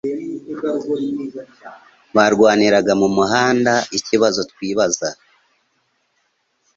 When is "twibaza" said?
4.51-5.09